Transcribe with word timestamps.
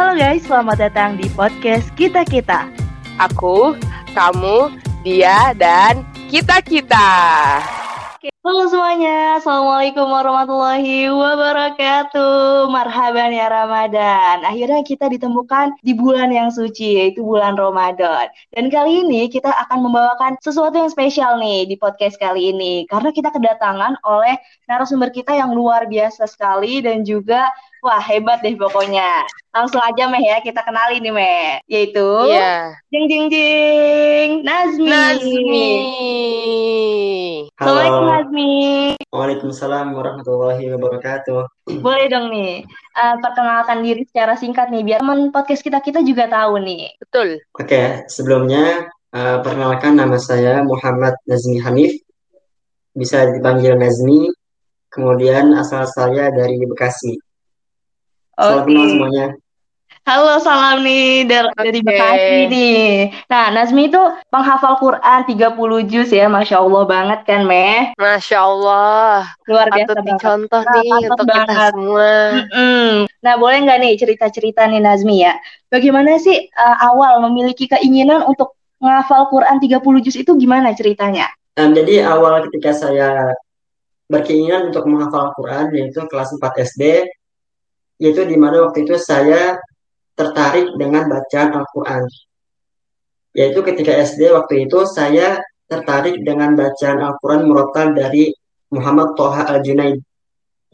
Halo 0.00 0.16
guys, 0.16 0.48
selamat 0.48 0.76
datang 0.80 1.20
di 1.20 1.28
podcast 1.36 1.92
Kita 1.92 2.24
Kita. 2.24 2.72
Aku, 3.20 3.76
kamu, 4.16 4.72
dia, 5.04 5.52
dan 5.52 6.08
kita-kita. 6.32 7.04
Halo 8.40 8.72
semuanya, 8.72 9.36
Assalamualaikum 9.36 10.08
warahmatullahi 10.08 11.12
wabarakatuh 11.12 12.72
Marhaban 12.72 13.36
ya 13.36 13.52
Ramadan 13.52 14.40
Akhirnya 14.48 14.80
kita 14.80 15.12
ditemukan 15.12 15.76
di 15.84 15.92
bulan 15.92 16.32
yang 16.32 16.48
suci, 16.48 16.96
yaitu 16.96 17.20
bulan 17.20 17.60
Ramadan 17.60 18.32
Dan 18.48 18.72
kali 18.72 19.04
ini 19.04 19.28
kita 19.28 19.52
akan 19.52 19.84
membawakan 19.84 20.40
sesuatu 20.40 20.80
yang 20.80 20.88
spesial 20.88 21.36
nih 21.36 21.68
di 21.68 21.76
podcast 21.76 22.16
kali 22.16 22.56
ini 22.56 22.88
Karena 22.88 23.12
kita 23.12 23.28
kedatangan 23.28 24.00
oleh 24.08 24.40
narasumber 24.70 25.10
kita 25.10 25.34
yang 25.34 25.50
luar 25.50 25.90
biasa 25.90 26.30
sekali 26.30 26.78
Dan 26.78 27.02
juga 27.02 27.50
Wah 27.80 27.96
hebat 27.96 28.44
deh 28.44 28.52
pokoknya. 28.60 29.24
Langsung 29.56 29.80
aja 29.80 30.04
Meh 30.12 30.20
ya 30.20 30.44
kita 30.44 30.60
kenali 30.60 31.00
nih 31.00 31.12
Meh. 31.16 31.64
Yaitu 31.64 32.28
Iya. 32.28 32.76
Jeng 32.92 33.08
Jeng 33.08 33.26
Jeng 33.32 34.30
Nazmi. 34.44 34.92
Nazmi. 34.92 35.68
Assalamualaikum 37.56 38.04
Halo. 38.04 38.12
Nazmi. 38.12 38.52
Waalaikumsalam 39.08 39.96
warahmatullahi 39.96 40.64
wabarakatuh. 40.76 41.40
Boleh 41.80 42.06
dong 42.12 42.28
nih 42.28 42.68
eh, 42.68 43.16
perkenalkan 43.24 43.80
diri 43.80 44.04
secara 44.04 44.36
singkat 44.36 44.68
nih 44.68 44.84
biar 44.84 45.00
teman 45.00 45.32
podcast 45.32 45.64
kita 45.64 45.80
kita 45.80 46.04
juga 46.04 46.28
tahu 46.28 46.60
nih. 46.60 46.92
Betul. 47.00 47.40
Oke, 47.56 48.04
sebelumnya 48.12 48.92
eh, 49.16 49.38
perkenalkan 49.40 49.96
nama 49.96 50.20
saya 50.20 50.60
Muhammad 50.60 51.16
Nazmi 51.24 51.64
Hanif. 51.64 51.96
Bisa 52.92 53.24
dipanggil 53.32 53.72
Nazmi. 53.80 54.28
Kemudian 54.90 55.54
asal 55.54 55.86
saya 55.86 56.34
dari 56.34 56.58
Bekasi. 56.66 57.14
Salam 58.34 58.66
Oke. 58.66 58.74
kenal 58.74 58.86
semuanya. 58.90 59.26
Halo 60.00 60.40
salam 60.40 60.80
nih 60.82 61.28
dari, 61.28 61.46
dari. 61.54 61.80
Bekasi 61.84 62.36
nih. 62.50 62.82
Nah 63.28 63.52
Nazmi 63.52 63.92
itu 63.92 64.00
penghafal 64.32 64.80
Quran 64.80 65.20
30 65.28 65.86
juz 65.86 66.08
ya, 66.10 66.26
Masya 66.26 66.56
Allah 66.58 66.82
banget 66.88 67.20
kan 67.28 67.46
Meh. 67.46 67.92
Masya 67.94 68.38
Allah. 68.40 69.28
Luar 69.46 69.68
biasa 69.70 69.92
Patut 69.92 69.96
banget. 70.00 70.10
dicontoh 70.16 70.62
Nah, 70.66 70.72
nih 70.74 70.90
untuk 71.04 71.26
kita 71.28 71.30
banget. 71.36 71.72
semua. 71.76 72.10
Mm-mm. 72.32 72.88
Nah, 73.20 73.34
boleh 73.36 73.58
nggak 73.62 73.78
nih 73.78 73.92
cerita-cerita 73.94 74.62
nih 74.66 74.80
Nazmi 74.82 75.16
ya? 75.22 75.36
Bagaimana 75.68 76.18
sih 76.18 76.48
uh, 76.48 76.76
awal 76.82 77.20
memiliki 77.30 77.68
keinginan 77.68 78.24
untuk 78.24 78.56
menghafal 78.80 79.28
Quran 79.28 79.60
30 79.62 79.78
juz 80.02 80.16
itu 80.16 80.32
gimana 80.34 80.72
ceritanya? 80.72 81.28
Em, 81.54 81.76
jadi 81.76 82.08
awal 82.08 82.48
ketika 82.48 82.72
saya 82.72 83.36
berkeinginan 84.10 84.74
untuk 84.74 84.90
menghafal 84.90 85.30
Al-Quran 85.30 85.70
yaitu 85.78 86.02
kelas 86.10 86.34
4 86.34 86.42
SD, 86.66 87.06
yaitu 88.02 88.26
di 88.26 88.34
mana 88.34 88.66
waktu 88.66 88.82
itu 88.82 88.98
saya 88.98 89.54
tertarik 90.18 90.66
dengan 90.74 91.06
bacaan 91.06 91.54
Al-Quran. 91.54 92.04
Yaitu 93.30 93.62
ketika 93.62 93.94
SD 93.94 94.34
waktu 94.34 94.66
itu 94.66 94.82
saya 94.90 95.38
tertarik 95.70 96.18
dengan 96.26 96.58
bacaan 96.58 96.98
Al-Quran 96.98 97.46
murotal 97.46 97.94
dari 97.94 98.34
Muhammad 98.74 99.14
Toha 99.14 99.46
Al-Junaid. 99.46 100.02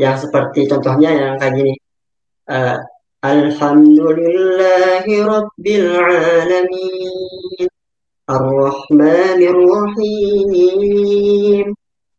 Yang 0.00 0.28
seperti 0.28 0.64
contohnya 0.72 1.12
yang 1.12 1.36
kayak 1.36 1.54
gini. 1.60 1.74
Eh, 2.48 2.76
Alhamdulillahi 3.20 5.14
Rabbil 5.24 5.88
Alamin. 6.00 7.68
Ar-Rahmanir 8.26 9.54
Rahim. 9.54 10.26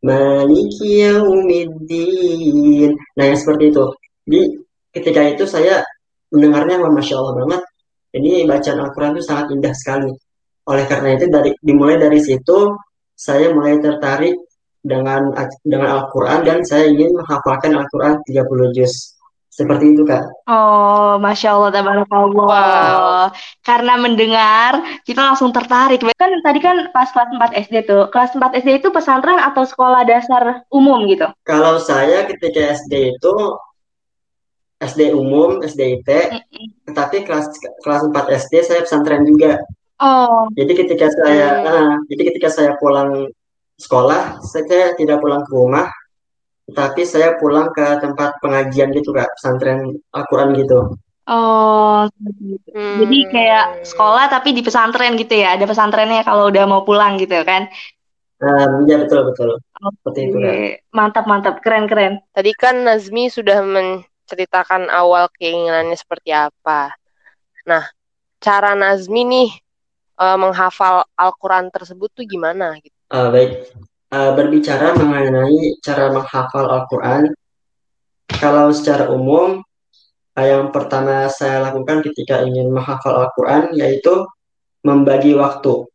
Maliki 0.05 1.01
Yaumiddin. 1.05 2.91
Nah, 3.17 3.23
yang 3.25 3.39
seperti 3.39 3.73
itu. 3.73 3.85
Di 4.27 4.41
ketika 4.93 5.21
itu 5.25 5.43
saya 5.49 5.81
mendengarnya 6.29 6.77
wah, 6.81 6.93
Masya 6.93 7.15
Allah 7.17 7.33
banget. 7.43 7.61
Ini 8.17 8.45
bacaan 8.49 8.79
Al-Quran 8.81 9.11
itu 9.17 9.23
sangat 9.25 9.45
indah 9.53 9.73
sekali. 9.75 10.11
Oleh 10.67 10.85
karena 10.85 11.15
itu 11.15 11.25
dari 11.31 11.51
dimulai 11.63 11.95
dari 11.99 12.19
situ 12.19 12.75
saya 13.17 13.49
mulai 13.55 13.79
tertarik 13.79 14.35
dengan 14.83 15.33
dengan 15.65 15.89
Al-Quran 15.99 16.45
dan 16.45 16.59
saya 16.63 16.87
ingin 16.87 17.11
menghafalkan 17.17 17.75
Al-Quran 17.75 18.21
30 18.23 18.75
juz. 18.77 19.16
Seperti 19.57 19.97
itu, 19.97 20.05
Kak. 20.05 20.21
Oh, 20.45 21.17
Masya 21.17 21.57
Allah, 21.57 21.73
tabarakallah. 21.73 22.45
Wow. 22.45 23.33
Karena 23.65 23.97
mendengar, 23.97 25.01
kita 25.01 25.33
langsung 25.33 25.49
tertarik. 25.49 26.05
Kan 26.13 26.29
tadi 26.45 26.61
kan 26.61 26.93
pas 26.93 27.09
kelas 27.09 27.33
4 27.33 27.65
SD 27.65 27.89
tuh. 27.89 28.05
Kelas 28.13 28.37
4 28.37 28.53
SD 28.53 28.85
itu 28.85 28.93
pesantren 28.93 29.41
atau 29.41 29.65
sekolah 29.65 30.05
dasar 30.05 30.61
umum 30.69 31.09
gitu? 31.09 31.25
Kalau 31.41 31.81
saya 31.81 32.29
ketika 32.29 32.77
SD 32.77 33.17
itu 33.17 33.33
SD 34.77 35.09
umum, 35.17 35.65
SD 35.65 36.05
IT, 36.05 36.09
Mm-mm. 36.37 36.65
tetapi 36.93 37.25
kelas 37.25 37.49
kelas 37.81 38.05
4 38.13 38.29
SD 38.29 38.53
saya 38.61 38.85
pesantren 38.85 39.25
juga. 39.25 39.57
Oh, 39.97 40.45
Jadi 40.53 40.85
ketika 40.85 41.09
saya, 41.09 41.65
Hmm. 41.65 41.73
ah, 41.73 41.93
jadi 42.13 42.29
ketika 42.29 42.53
saya 42.53 42.77
pulang 42.77 43.25
sekolah, 43.81 44.37
saya 44.45 44.93
tidak 44.93 45.17
pulang 45.17 45.41
ke 45.41 45.49
rumah, 45.49 45.89
tapi 46.75 47.01
saya 47.07 47.35
pulang 47.39 47.67
ke 47.75 47.85
tempat 48.03 48.29
pengajian 48.43 48.89
gitu 48.95 49.09
kak, 49.15 49.29
pesantren 49.35 49.79
Al-Quran 50.17 50.49
gitu. 50.59 50.79
oh, 51.29 52.07
seperti 52.13 52.43
itu. 52.57 52.71
Jadi 52.99 53.15
kayak 53.33 53.63
Hmm. 53.63 53.83
sekolah 53.83 54.23
tapi 54.33 54.49
di 54.57 54.61
pesantren 54.67 55.11
gitu 55.19 55.33
ya. 55.43 55.47
Ada 55.55 55.65
pesantrennya 55.69 56.21
kalau 56.27 56.43
udah 56.51 56.63
mau 56.71 56.81
pulang 56.87 57.19
gitu 57.21 57.35
kan. 57.49 57.67
Um, 58.37 58.85
ya 58.89 58.95
betul 59.01 59.19
betul, 59.33 59.49
seperti 59.97 60.19
itu. 60.29 60.37
Oke, 60.37 60.81
mantap 60.97 61.25
mantap, 61.31 61.55
keren 61.63 61.85
keren. 61.91 62.13
Tadi 62.35 62.51
kan 62.61 62.75
Nazmi 62.85 63.23
sudah 63.37 63.59
menceritakan 63.75 64.83
awal 64.91 65.25
keinginannya 65.37 65.97
seperti 65.97 66.29
apa. 66.35 66.93
Nah, 67.69 67.83
cara 68.45 68.71
Nazmi 68.81 69.21
nih 69.33 69.49
eh, 70.23 70.37
menghafal 70.43 70.95
Al-Quran 71.23 71.65
tersebut 71.75 72.09
tuh 72.17 72.25
gimana 72.33 72.65
gitu? 72.83 72.97
Uh, 73.11 73.31
baik, 73.31 73.51
Uh, 74.07 74.31
berbicara 74.39 74.95
mengenai 74.95 75.83
cara 75.83 76.07
menghafal 76.15 76.63
Al-Quran, 76.63 77.27
kalau 78.39 78.71
secara 78.71 79.11
umum, 79.11 79.59
uh, 80.31 80.47
yang 80.47 80.71
pertama 80.71 81.27
saya 81.27 81.67
lakukan 81.67 81.99
ketika 82.07 82.39
ingin 82.39 82.71
menghafal 82.71 83.27
Al-Quran 83.27 83.75
yaitu 83.75 84.23
membagi 84.79 85.35
waktu. 85.35 85.91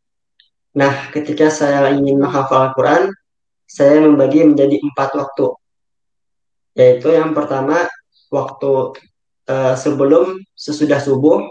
Nah, 0.77 1.09
ketika 1.09 1.49
saya 1.49 1.89
ingin 1.89 2.21
menghafal 2.21 2.69
Al-Quran, 2.69 3.09
saya 3.65 3.97
membagi 4.05 4.45
menjadi 4.45 4.77
empat 4.77 5.17
waktu. 5.17 5.47
Yaitu 6.77 7.17
yang 7.17 7.33
pertama, 7.33 7.89
waktu 8.29 8.93
eh, 9.49 9.73
sebelum 9.73 10.37
sesudah 10.53 11.01
subuh, 11.01 11.49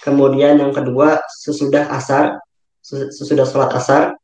kemudian 0.00 0.56
yang 0.56 0.72
kedua 0.72 1.20
sesudah 1.44 1.92
asar, 1.92 2.40
ses- 2.80 3.12
sesudah 3.20 3.44
sholat 3.44 3.72
asar, 3.76 4.16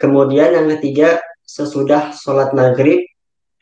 kemudian 0.00 0.56
yang 0.56 0.66
ketiga 0.78 1.20
sesudah 1.44 2.16
sholat 2.16 2.56
maghrib, 2.56 3.04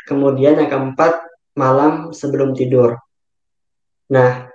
kemudian 0.06 0.56
yang 0.62 0.71
keempat 0.71 1.19
malam 1.59 2.15
sebelum 2.15 2.54
tidur. 2.54 2.94
Nah, 4.09 4.47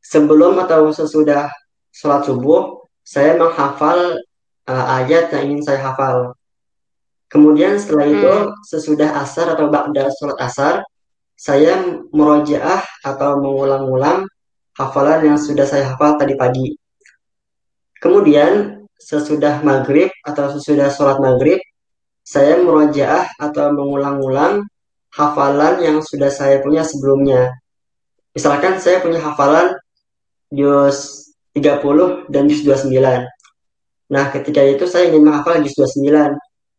sebelum 0.00 0.58
atau 0.64 0.88
sesudah 0.90 1.52
sholat 1.92 2.24
subuh, 2.24 2.82
saya 3.04 3.36
menghafal 3.36 4.18
eh, 4.68 4.86
ayat 5.00 5.32
yang 5.32 5.52
ingin 5.52 5.64
saya 5.64 5.80
hafal. 5.80 6.36
Kemudian 7.28 7.76
setelah 7.80 8.04
itu, 8.08 8.28
Hmm. 8.28 8.52
sesudah 8.68 9.20
asar 9.24 9.52
atau 9.56 9.68
ba'da 9.72 10.12
sholat 10.16 10.36
asar, 10.44 10.74
saya 11.36 11.80
murojaah 12.12 12.84
atau 13.04 13.40
mengulang-ulang 13.40 14.28
hafalan 14.76 15.20
yang 15.24 15.38
sudah 15.40 15.64
saya 15.64 15.92
hafal 15.92 16.20
tadi 16.20 16.36
pagi. 16.36 16.76
Kemudian, 17.98 18.77
sesudah 18.98 19.62
maghrib 19.62 20.10
atau 20.26 20.52
sesudah 20.58 20.90
sholat 20.90 21.22
maghrib, 21.22 21.62
saya 22.26 22.60
murojaah 22.60 23.24
atau 23.40 23.72
mengulang-ulang 23.72 24.66
hafalan 25.14 25.80
yang 25.80 25.98
sudah 26.04 26.28
saya 26.28 26.60
punya 26.60 26.84
sebelumnya. 26.84 27.56
Misalkan 28.36 28.76
saya 28.82 29.00
punya 29.00 29.22
hafalan 29.24 29.72
juz 30.52 31.30
30 31.56 32.28
dan 32.28 32.44
juz 32.46 32.62
29. 32.66 33.24
Nah, 34.08 34.24
ketika 34.32 34.60
itu 34.64 34.84
saya 34.84 35.08
ingin 35.08 35.24
menghafal 35.24 35.60
juz 35.64 35.74
29. 35.76 36.36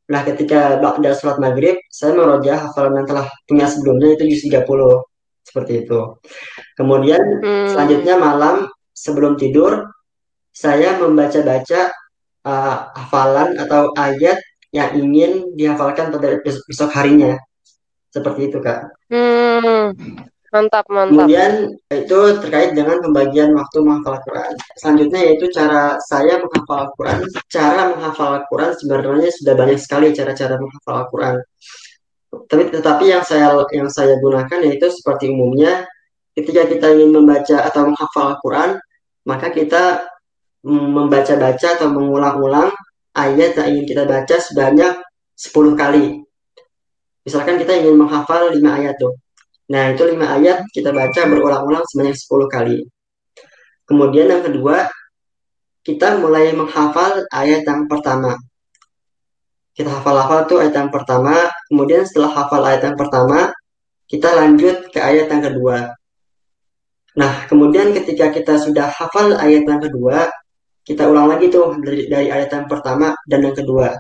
Nah, 0.10 0.22
ketika 0.26 0.82
ba'da 0.82 1.14
sholat 1.14 1.38
maghrib, 1.38 1.78
saya 1.90 2.18
merojaah 2.18 2.70
hafalan 2.70 3.02
yang 3.02 3.08
telah 3.10 3.26
punya 3.46 3.66
sebelumnya 3.70 4.18
itu 4.18 4.24
juz 4.34 4.42
30. 4.46 5.06
Seperti 5.46 5.86
itu. 5.86 6.00
Kemudian, 6.78 7.22
Hmm. 7.42 7.70
selanjutnya 7.74 8.18
malam 8.18 8.70
sebelum 8.94 9.38
tidur, 9.38 9.90
saya 10.50 10.98
membaca-baca 10.98 11.94
uh, 12.46 12.92
hafalan 12.94 13.58
atau 13.60 13.92
ayat 13.98 14.40
yang 14.70 14.94
ingin 14.94 15.50
dihafalkan 15.58 16.14
pada 16.14 16.40
bes- 16.46 16.64
besok 16.70 16.94
harinya. 16.94 17.36
Seperti 18.10 18.50
itu, 18.50 18.58
Kak. 18.62 18.90
Hmm. 19.10 19.94
Mantap, 20.50 20.90
mantap. 20.90 21.30
Kemudian 21.30 21.78
itu 21.94 22.20
terkait 22.42 22.74
dengan 22.74 22.98
pembagian 23.06 23.54
waktu 23.54 23.78
menghafal 23.86 24.18
Al-Quran. 24.18 24.52
Selanjutnya 24.82 25.20
yaitu 25.30 25.46
cara 25.54 26.02
saya 26.10 26.42
menghafal 26.42 26.90
Al-Quran. 26.90 27.18
Cara 27.54 27.82
menghafal 27.94 28.30
Al-Quran 28.42 28.72
sebenarnya 28.74 29.30
sudah 29.30 29.54
banyak 29.54 29.78
sekali 29.78 30.10
cara-cara 30.10 30.58
menghafal 30.58 31.06
Al-Quran. 31.06 31.36
Tapi 32.50 32.64
tetapi 32.74 33.06
yang 33.14 33.22
saya 33.22 33.54
yang 33.74 33.90
saya 33.94 34.18
gunakan 34.18 34.60
yaitu 34.66 34.90
seperti 34.90 35.30
umumnya 35.30 35.86
ketika 36.34 36.66
kita 36.66 36.98
ingin 36.98 37.14
membaca 37.14 37.58
atau 37.70 37.86
menghafal 37.86 38.34
Al-Quran, 38.34 38.70
maka 39.30 39.54
kita 39.54 40.02
membaca-baca 40.64 41.80
atau 41.80 41.88
mengulang-ulang 41.92 42.72
ayat 43.16 43.56
yang 43.56 43.68
ingin 43.76 43.86
kita 43.88 44.04
baca 44.04 44.36
sebanyak 44.40 44.94
10 45.40 45.80
kali. 45.80 46.20
Misalkan 47.24 47.56
kita 47.60 47.80
ingin 47.80 47.96
menghafal 47.96 48.52
5 48.52 48.60
ayat 48.60 48.96
tuh. 49.00 49.16
Nah, 49.70 49.94
itu 49.94 50.04
5 50.04 50.18
ayat 50.20 50.66
kita 50.74 50.90
baca 50.92 51.22
berulang-ulang 51.30 51.86
sebanyak 51.88 52.18
10 52.18 52.48
kali. 52.50 52.78
Kemudian 53.86 54.28
yang 54.30 54.44
kedua, 54.44 54.90
kita 55.86 56.20
mulai 56.20 56.52
menghafal 56.54 57.26
ayat 57.32 57.64
yang 57.66 57.88
pertama. 57.88 58.36
Kita 59.74 59.90
hafal-hafal 59.96 60.46
tuh 60.50 60.60
ayat 60.60 60.76
yang 60.76 60.92
pertama, 60.92 61.48
kemudian 61.72 62.04
setelah 62.04 62.36
hafal 62.36 62.62
ayat 62.68 62.84
yang 62.84 62.98
pertama, 63.00 63.48
kita 64.10 64.28
lanjut 64.36 64.92
ke 64.92 65.00
ayat 65.00 65.32
yang 65.32 65.40
kedua. 65.40 65.96
Nah, 67.16 67.48
kemudian 67.48 67.96
ketika 67.96 68.30
kita 68.34 68.60
sudah 68.60 68.92
hafal 68.92 69.40
ayat 69.40 69.64
yang 69.64 69.80
kedua, 69.80 70.28
kita 70.90 71.06
ulang 71.06 71.30
lagi 71.30 71.54
tuh 71.54 71.78
dari, 71.78 72.10
dari 72.10 72.34
ayat 72.34 72.50
yang 72.50 72.66
pertama 72.66 73.14
dan 73.30 73.46
yang 73.46 73.54
kedua. 73.54 73.94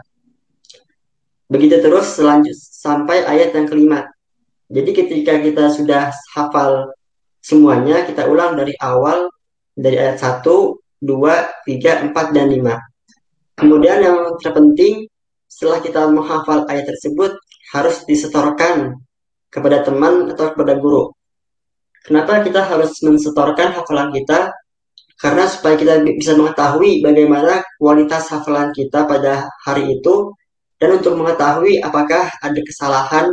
Begitu 1.46 1.86
terus 1.86 2.18
selanjut 2.18 2.58
sampai 2.58 3.30
ayat 3.30 3.54
yang 3.54 3.70
kelima. 3.70 4.10
Jadi 4.74 4.90
ketika 4.98 5.38
kita 5.38 5.70
sudah 5.70 6.10
hafal 6.34 6.90
semuanya, 7.46 8.10
kita 8.10 8.26
ulang 8.26 8.58
dari 8.58 8.74
awal 8.82 9.30
dari 9.78 10.02
ayat 10.02 10.18
1, 10.18 10.42
2, 10.46 11.06
3, 11.06 12.10
4, 12.10 12.36
dan 12.36 12.48
5. 12.50 13.62
Kemudian 13.62 13.98
yang 14.02 14.18
terpenting, 14.42 15.06
setelah 15.46 15.82
kita 15.82 16.10
menghafal 16.10 16.66
ayat 16.70 16.90
tersebut, 16.90 17.38
harus 17.74 18.02
disetorkan 18.10 18.98
kepada 19.54 19.86
teman 19.86 20.30
atau 20.30 20.54
kepada 20.54 20.78
guru. 20.78 21.14
Kenapa 22.06 22.42
kita 22.42 22.66
harus 22.66 22.98
mensetorkan 23.02 23.78
hafalan 23.78 24.10
kita? 24.14 24.54
Karena 25.20 25.44
supaya 25.52 25.76
kita 25.76 26.00
bisa 26.16 26.32
mengetahui 26.40 27.04
bagaimana 27.04 27.60
kualitas 27.76 28.32
hafalan 28.32 28.72
kita 28.72 29.04
pada 29.04 29.52
hari 29.68 30.00
itu, 30.00 30.32
dan 30.80 30.96
untuk 30.96 31.20
mengetahui 31.20 31.84
apakah 31.84 32.32
ada 32.40 32.60
kesalahan 32.64 33.28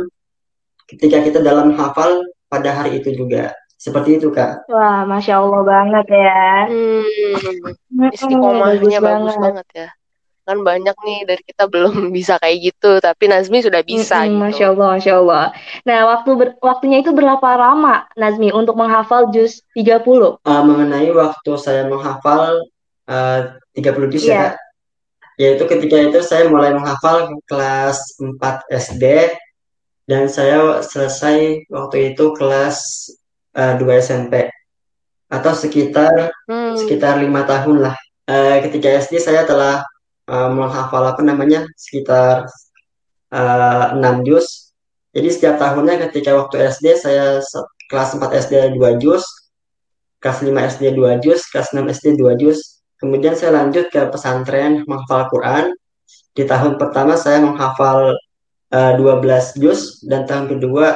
ketika 0.83 1.23
kita 1.23 1.39
dalam 1.39 1.71
hafal 1.79 2.27
pada 2.51 2.75
hari 2.75 2.99
itu 2.99 3.15
juga. 3.15 3.55
Seperti 3.77 4.17
itu, 4.19 4.33
Kak. 4.33 4.67
Wah, 4.67 5.05
Masya 5.05 5.37
Allah 5.37 5.61
banget 5.63 6.05
ya. 6.09 6.43
Hmm, 6.65 8.09
istiqomahnya 8.09 8.81
bagus, 8.81 8.99
bagus 8.99 9.05
banget. 9.05 9.37
banget 9.37 9.67
ya. 9.71 9.89
Kan 10.47 10.63
banyak 10.63 10.95
nih 10.95 11.19
dari 11.27 11.43
kita 11.43 11.67
belum 11.67 12.07
bisa 12.17 12.39
kayak 12.39 12.71
gitu, 12.71 13.03
tapi 13.03 13.27
Nazmi 13.27 13.59
sudah 13.59 13.83
bisa 13.83 14.23
hmm, 14.23 14.27
gitu. 14.31 14.39
Masya 14.39 14.65
Allah, 14.71 14.87
Masya 14.95 15.13
Allah. 15.19 15.45
Nah, 15.83 15.99
waktu 16.15 16.29
ber, 16.39 16.49
waktunya 16.63 17.03
itu 17.03 17.11
berapa 17.11 17.49
lama, 17.59 18.07
Nazmi, 18.15 18.55
untuk 18.55 18.79
menghafal 18.79 19.27
juz 19.35 19.59
30? 19.75 20.39
Uh, 20.47 20.63
mengenai 20.63 21.11
waktu 21.11 21.51
saya 21.59 21.83
menghafal 21.91 22.63
uh, 23.11 23.41
30 23.75 24.13
juz 24.15 24.23
yeah. 24.23 24.31
ya, 24.31 24.41
Kak. 24.47 24.55
Yaitu 25.37 25.63
ketika 25.69 25.95
itu 26.01 26.19
saya 26.23 26.49
mulai 26.49 26.73
menghafal 26.73 27.29
kelas 27.45 27.99
4 28.17 28.39
SD, 28.73 29.35
dan 30.07 30.31
saya 30.31 30.79
selesai 30.79 31.67
waktu 31.67 32.15
itu 32.15 32.31
kelas 32.31 33.11
uh, 33.59 33.75
eh, 33.75 33.83
2 33.83 33.99
SMP 33.99 34.47
atau 35.27 35.51
sekitar 35.51 36.31
hmm. 36.47 36.79
sekitar 36.79 37.19
lima 37.19 37.43
tahun 37.43 37.83
lah. 37.83 37.95
Uh, 38.27 38.63
ketika 38.63 38.87
SD 39.03 39.19
saya 39.19 39.43
telah 39.43 39.83
uh, 40.27 40.49
menghafal 40.51 41.03
apa 41.07 41.23
namanya 41.23 41.65
sekitar 41.79 42.45
uh, 43.31 43.95
6 43.95 44.27
juz. 44.27 44.75
Jadi 45.15 45.27
setiap 45.33 45.55
tahunnya 45.57 46.07
ketika 46.07 46.37
waktu 46.37 46.69
SD 46.69 46.85
saya 46.99 47.41
kelas 47.89 48.09
4 48.13 48.21
SD 48.47 48.53
2 48.77 49.01
juz, 49.01 49.23
kelas 50.21 50.43
5 50.43 50.53
SD 50.77 50.83
2 50.93 51.23
juz, 51.23 51.41
kelas 51.49 51.73
6 51.73 51.81
SD 51.89 52.07
2 52.19 52.37
juz. 52.37 52.83
Kemudian 52.97 53.33
saya 53.37 53.63
lanjut 53.63 53.89
ke 53.89 54.09
pesantren 54.09 54.83
menghafal 54.85 55.29
Quran. 55.31 55.73
Di 56.37 56.45
tahun 56.45 56.77
pertama 56.77 57.17
saya 57.17 57.41
menghafal 57.41 58.13
uh, 58.73 58.93
12 58.99 59.57
juz 59.57 60.05
dan 60.05 60.29
tahun 60.29 60.53
kedua 60.53 60.93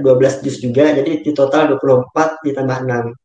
12 0.00 0.40
juz 0.40 0.56
juga, 0.64 0.88
jadi 0.88 1.20
di 1.20 1.30
total 1.36 1.76
24 1.76 2.40
ditambah 2.48 2.78
6. 2.88 3.21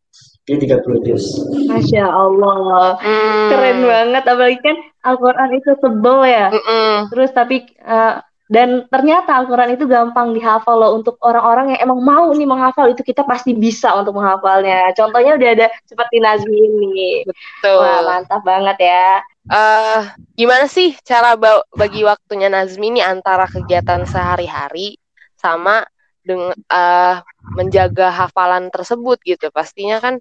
Jadi 0.48 0.72
30 0.72 1.04
juz. 1.04 1.26
Masya 1.68 2.08
Allah. 2.08 2.96
Hmm. 3.04 3.52
Keren 3.52 3.80
banget, 3.84 4.24
apalagi 4.24 4.60
kan 4.64 4.78
Al-Quran 5.04 5.50
itu 5.60 5.72
tebel 5.76 6.20
ya. 6.24 6.48
Mm 6.56 6.64
-mm. 6.64 6.94
Terus 7.12 7.30
tapi, 7.36 7.68
uh, 7.84 8.24
dan 8.48 8.88
ternyata 8.88 9.44
Al-Quran 9.44 9.76
itu 9.76 9.84
gampang 9.92 10.32
dihafal 10.32 10.80
loh 10.80 10.96
untuk 10.96 11.20
orang-orang 11.20 11.76
yang 11.76 11.92
emang 11.92 12.00
mau 12.00 12.32
nih 12.32 12.48
menghafal 12.48 12.88
itu 12.88 13.04
kita 13.04 13.28
pasti 13.28 13.52
bisa 13.52 13.92
untuk 14.00 14.16
menghafalnya. 14.16 14.96
Contohnya 14.96 15.36
udah 15.36 15.50
ada 15.52 15.68
seperti 15.84 16.24
Nazmi 16.24 16.56
ini. 16.56 17.28
Betul. 17.28 17.84
Wah 17.84 18.00
mantap 18.08 18.42
banget 18.48 18.78
ya. 18.80 19.20
Uh, 19.52 20.08
gimana 20.40 20.72
sih 20.72 20.96
cara 21.04 21.36
bagi 21.76 22.08
waktunya 22.08 22.48
Nazmi 22.48 22.96
ini 22.96 23.02
antara 23.04 23.52
kegiatan 23.52 24.08
sehari-hari 24.08 24.96
sama 25.36 25.84
dengan 26.24 26.56
uh, 26.72 27.20
menjaga 27.56 28.12
hafalan 28.12 28.72
tersebut 28.72 29.20
gitu 29.24 29.48
pastinya 29.52 30.00
kan 30.04 30.20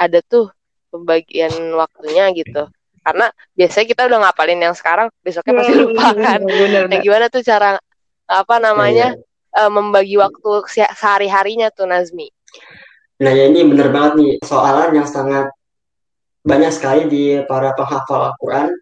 ada 0.00 0.24
tuh 0.24 0.48
pembagian 0.88 1.52
waktunya 1.76 2.32
gitu 2.32 2.72
karena 3.04 3.32
biasanya 3.56 3.86
kita 3.88 4.02
udah 4.08 4.18
ngapalin 4.24 4.60
yang 4.60 4.76
sekarang 4.76 5.12
besoknya 5.20 5.60
pasti 5.60 5.72
hmm, 5.76 5.82
lupa 5.84 6.06
kan 6.16 6.40
nah 6.88 6.98
gimana 7.00 7.26
tuh 7.28 7.44
cara 7.44 7.76
apa 8.24 8.56
namanya 8.56 9.12
yeah. 9.16 9.60
Iya. 9.60 9.66
uh, 9.66 9.70
membagi 9.72 10.16
waktu 10.16 10.50
sehari 10.68 11.28
harinya 11.28 11.68
tuh 11.68 11.84
Nazmi 11.84 12.32
nah 13.20 13.32
ya 13.32 13.48
ini 13.52 13.64
bener 13.68 13.92
banget 13.92 14.12
nih 14.16 14.32
soalan 14.40 14.96
yang 14.96 15.08
sangat 15.08 15.52
banyak 16.40 16.72
sekali 16.72 17.04
di 17.04 17.24
para 17.44 17.76
penghafal 17.76 18.32
Al-Quran 18.32 18.72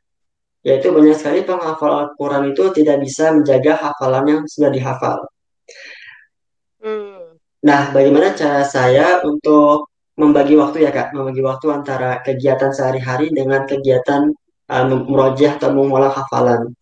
yaitu 0.62 0.94
banyak 0.94 1.18
sekali 1.18 1.42
penghafal 1.42 2.06
Al-Quran 2.06 2.54
itu 2.54 2.70
tidak 2.70 3.02
bisa 3.02 3.34
menjaga 3.34 3.74
hafalan 3.78 4.24
yang 4.26 4.40
sudah 4.46 4.70
dihafal 4.70 5.26
Hmm. 6.78 7.34
Nah, 7.66 7.90
bagaimana 7.90 8.38
cara 8.38 8.62
saya 8.62 9.18
untuk 9.26 9.90
membagi 10.18 10.58
waktu 10.58 10.82
ya 10.82 10.90
Kak, 10.90 11.14
membagi 11.14 11.40
waktu 11.46 11.66
antara 11.70 12.18
kegiatan 12.26 12.74
sehari-hari 12.74 13.30
dengan 13.30 13.64
kegiatan 13.64 14.34
um, 14.66 14.88
merojah 15.06 15.56
atau 15.56 15.70
mengolah 15.70 16.10
hafalan. 16.10 16.74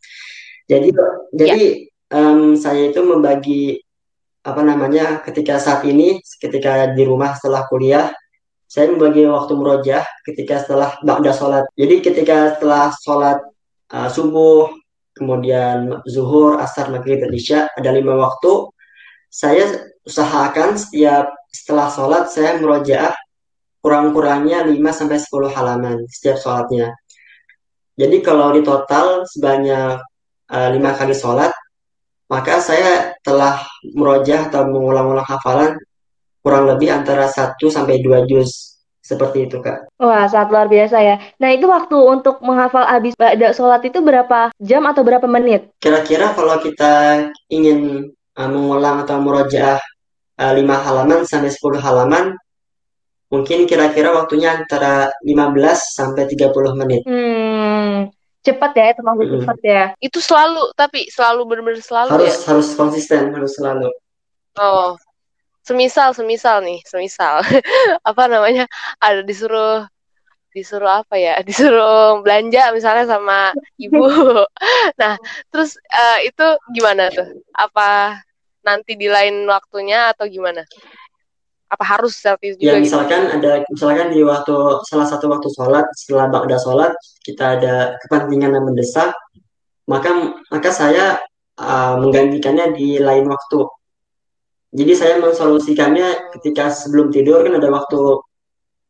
Jadi, 0.67 0.91
ya. 0.91 1.07
jadi 1.37 1.63
um, 2.17 2.57
saya 2.57 2.91
itu 2.91 3.05
membagi 3.05 3.85
apa 4.41 4.63
namanya 4.65 5.21
ketika 5.21 5.61
saat 5.61 5.85
ini, 5.85 6.19
ketika 6.41 6.97
di 6.97 7.05
rumah 7.05 7.37
setelah 7.37 7.69
kuliah, 7.69 8.09
saya 8.67 8.89
membagi 8.91 9.29
waktu 9.29 9.53
merojah 9.53 10.03
ketika 10.25 10.65
setelah 10.65 10.97
ba'da 11.05 11.31
sholat. 11.37 11.69
Jadi 11.77 12.03
ketika 12.03 12.57
setelah 12.57 12.91
sholat 13.05 13.39
uh, 13.93 14.09
subuh, 14.09 14.73
kemudian 15.13 16.03
zuhur, 16.09 16.57
asar, 16.59 16.89
maghrib, 16.89 17.21
dan 17.21 17.31
isya, 17.37 17.61
ada 17.77 17.93
lima 17.93 18.17
waktu 18.17 18.73
saya 19.37 19.93
usahakan 20.07 20.81
setiap 20.81 21.29
setelah 21.53 21.93
sholat 21.93 22.25
saya 22.33 22.57
merojaah 22.57 23.13
kurang-kurangnya 23.87 24.67
5 24.67 24.75
sampai 24.91 25.15
10 25.23 25.47
halaman 25.55 26.03
setiap 26.11 26.43
sholatnya. 26.43 26.91
Jadi 27.95 28.19
kalau 28.19 28.51
di 28.51 28.67
total 28.67 29.23
sebanyak 29.31 30.03
uh, 30.51 30.69
eh, 30.75 30.75
5 30.75 30.99
kali 30.99 31.15
sholat, 31.15 31.55
maka 32.27 32.59
saya 32.59 33.15
telah 33.23 33.63
merojah 33.95 34.51
atau 34.51 34.67
mengulang-ulang 34.67 35.23
hafalan 35.23 35.79
kurang 36.43 36.67
lebih 36.67 36.91
antara 36.91 37.31
1 37.31 37.55
sampai 37.71 38.03
2 38.03 38.27
juz. 38.27 38.75
Seperti 39.07 39.47
itu, 39.47 39.63
Kak. 39.63 39.87
Wah, 40.03 40.27
sangat 40.27 40.51
luar 40.51 40.67
biasa 40.67 40.99
ya. 40.99 41.23
Nah, 41.39 41.55
itu 41.55 41.71
waktu 41.71 41.95
untuk 41.95 42.43
menghafal 42.43 42.83
habis 42.91 43.15
pada 43.15 43.55
sholat 43.55 43.79
itu 43.87 44.03
berapa 44.03 44.51
jam 44.59 44.83
atau 44.83 45.07
berapa 45.07 45.31
menit? 45.31 45.71
Kira-kira 45.79 46.35
kalau 46.35 46.59
kita 46.59 47.23
ingin 47.47 48.11
uh, 48.35 48.51
mengulang 48.51 49.07
atau 49.07 49.23
murojaah 49.23 49.79
uh, 50.43 50.53
5 50.59 50.59
halaman 50.59 51.23
sampai 51.23 51.55
10 51.55 51.79
halaman 51.79 52.35
mungkin 53.33 53.67
kira-kira 53.67 54.15
waktunya 54.15 54.55
antara 54.55 55.11
15 55.23 55.57
sampai 55.99 56.31
30 56.31 56.81
menit. 56.81 57.03
Hmm, 57.03 58.11
cepat 58.43 58.73
ya, 58.75 58.87
termasuk 58.95 59.27
hmm. 59.27 59.35
cepat 59.43 59.59
ya. 59.63 59.85
Itu 59.99 60.19
selalu 60.23 60.71
tapi 60.79 61.11
selalu 61.11 61.41
benar-benar 61.47 61.83
selalu 61.83 62.11
harus 62.15 62.35
ya? 62.39 62.55
harus 62.55 62.69
konsisten, 62.79 63.35
harus 63.35 63.53
selalu. 63.59 63.91
Oh. 64.59 64.95
Semisal, 65.67 66.15
semisal 66.15 66.63
nih, 66.63 66.79
semisal. 66.87 67.43
apa 68.11 68.23
namanya? 68.31 68.71
Ada 69.03 69.27
disuruh 69.27 69.83
disuruh 70.57 71.05
apa 71.05 71.21
ya 71.21 71.37
disuruh 71.49 72.25
belanja 72.25 72.73
misalnya 72.73 73.05
sama 73.05 73.53
ibu 73.77 74.09
nah 75.01 75.21
terus 75.53 75.77
uh, 75.93 76.19
itu 76.25 76.47
gimana 76.73 77.13
tuh 77.13 77.29
apa 77.53 78.25
nanti 78.67 78.99
di 78.99 79.07
lain 79.07 79.47
waktunya 79.47 80.11
atau 80.11 80.27
gimana? 80.27 80.67
Apa 81.67 81.85
harus 81.97 82.15
selfie 82.15 82.55
juga? 82.55 82.63
Ya 82.63 82.73
gitu? 82.79 82.85
misalkan 82.87 83.21
gitu? 83.27 83.37
ada 83.39 83.51
misalkan 83.67 84.07
di 84.15 84.21
waktu 84.23 84.55
salah 84.87 85.07
satu 85.07 85.27
waktu 85.27 85.49
sholat 85.51 85.87
setelah 85.99 86.27
ba'da 86.31 86.57
sholat 86.63 86.93
kita 87.27 87.59
ada 87.59 87.75
kepentingan 88.07 88.55
yang 88.55 88.65
mendesak 88.65 89.11
maka 89.87 90.11
maka 90.51 90.71
saya 90.75 91.19
uh, 91.59 91.95
menggantikannya 91.99 92.75
di 92.75 92.99
lain 92.99 93.27
waktu. 93.31 93.61
Jadi 94.77 94.93
saya 94.93 95.15
mensolusikannya 95.23 96.37
ketika 96.37 96.69
sebelum 96.69 97.09
tidur 97.09 97.41
kan 97.47 97.57
ada 97.57 97.71
waktu 97.71 98.01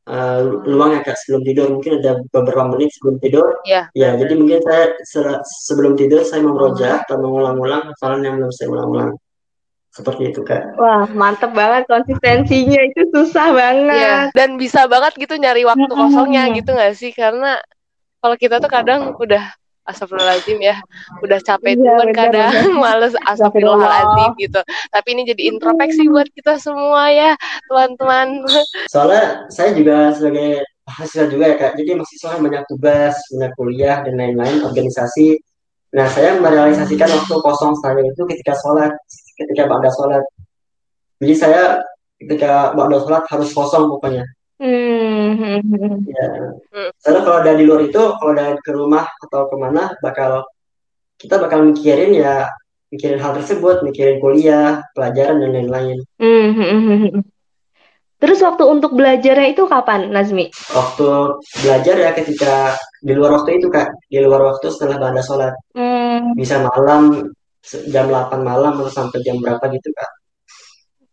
uh, 0.09 0.41
luang 0.67 0.99
ya 0.99 1.01
kak 1.05 1.15
sebelum 1.21 1.47
tidur 1.47 1.67
mungkin 1.71 2.03
ada 2.03 2.19
beberapa 2.33 2.65
menit 2.75 2.91
sebelum 2.97 3.21
tidur. 3.23 3.47
Ya. 3.69 3.93
Ya 3.93 4.17
jadi 4.19 4.35
mungkin 4.35 4.65
saya 4.65 4.97
se- 5.05 5.43
sebelum 5.69 5.95
tidur 5.95 6.25
saya 6.27 6.43
memerojah 6.43 7.07
atau 7.07 7.21
mengulang-ulang 7.23 7.93
hafalan 7.93 8.25
yang 8.25 8.35
belum 8.41 8.53
saya 8.57 8.69
ulang-ulang. 8.73 9.11
Seperti 9.97 10.29
itu 10.29 10.45
kak. 10.45 10.77
Wah 10.77 11.09
mantep 11.17 11.57
banget 11.57 11.89
konsistensinya 11.89 12.81
itu 12.85 13.09
susah 13.17 13.49
banget. 13.57 13.97
Iya. 13.97 14.17
Dan 14.37 14.61
bisa 14.61 14.85
banget 14.85 15.17
gitu 15.17 15.41
nyari 15.41 15.65
waktu 15.65 15.89
kosongnya 15.89 16.53
gitu 16.53 16.77
nggak 16.77 16.93
sih? 16.93 17.17
Karena 17.17 17.57
kalau 18.21 18.37
kita 18.37 18.61
tuh 18.61 18.69
kadang 18.69 19.17
udah 19.17 19.57
astagfirullahaladzim 19.87 20.59
ya, 20.61 20.77
udah 21.23 21.39
capek 21.41 21.79
Iya, 21.79 21.95
benar, 21.97 22.11
kadang, 22.13 22.53
males 22.83 23.15
astagfirullahaladzim 23.25 24.35
Astagfirullah. 24.35 24.43
gitu. 24.43 24.61
Tapi 24.93 25.09
ini 25.15 25.23
jadi 25.31 25.43
introspeksi 25.55 26.03
buat 26.11 26.29
kita 26.35 26.59
semua 26.59 27.09
ya, 27.09 27.33
teman-teman. 27.71 28.43
Soalnya 28.93 29.47
saya 29.49 29.73
juga 29.73 30.11
sebagai 30.13 30.67
mahasiswa 30.85 31.25
juga 31.31 31.45
ya 31.49 31.57
kak. 31.57 31.73
Jadi 31.79 31.91
mahasiswa 31.97 32.29
kan 32.35 32.41
banyak 32.43 32.63
tugas, 32.69 33.15
banyak 33.33 33.53
kuliah 33.57 33.97
dan 34.03 34.15
lain-lain, 34.19 34.59
organisasi. 34.67 35.39
Nah 35.95 36.11
saya 36.11 36.35
merealisasikan 36.37 37.07
waktu 37.09 37.35
kosong 37.41 37.79
saya 37.81 38.03
itu 38.03 38.23
ketika 38.27 38.59
sholat, 38.59 38.91
ketika 39.37 39.69
ba'da 39.69 39.91
sholat. 39.93 40.25
Jadi 41.21 41.35
saya 41.37 41.63
ketika 42.17 42.73
ba'da 42.73 42.99
sholat 43.05 43.25
harus 43.29 43.53
kosong 43.53 43.93
pokoknya. 43.93 44.25
Hmm. 44.57 45.61
Ya. 46.09 46.29
Soalnya 47.05 47.23
kalau 47.29 47.41
dari 47.45 47.63
luar 47.69 47.85
itu, 47.85 48.01
kalau 48.01 48.33
dari 48.33 48.57
ke 48.57 48.73
rumah 48.73 49.05
atau 49.21 49.53
ke 49.53 49.57
mana, 49.61 49.93
bakal 50.01 50.49
kita 51.21 51.37
bakal 51.37 51.61
mikirin 51.61 52.17
ya, 52.17 52.49
mikirin 52.89 53.21
hal 53.21 53.37
tersebut, 53.37 53.85
mikirin 53.85 54.17
kuliah, 54.17 54.81
pelajaran 54.97 55.45
dan 55.45 55.51
lain-lain. 55.53 55.99
Hmm. 56.17 57.21
Terus 58.17 58.41
waktu 58.41 58.65
untuk 58.65 58.97
belajarnya 58.97 59.53
itu 59.53 59.69
kapan, 59.69 60.09
Nazmi? 60.09 60.49
Waktu 60.73 61.37
belajar 61.61 61.97
ya 62.01 62.11
ketika 62.17 62.73
di 63.05 63.13
luar 63.13 63.37
waktu 63.37 63.61
itu 63.61 63.69
kak, 63.69 63.93
di 64.09 64.25
luar 64.25 64.41
waktu 64.41 64.73
setelah 64.73 64.97
ba'da 64.97 65.21
sholat. 65.21 65.53
Hmm, 65.77 66.33
Bisa 66.33 66.65
malam, 66.65 67.29
jam 67.91 68.07
8 68.09 68.41
malam 68.47 68.79
atau 68.79 68.93
sampai 68.93 69.19
jam 69.27 69.39
berapa 69.43 69.65
gitu 69.75 69.89
kak. 69.91 70.11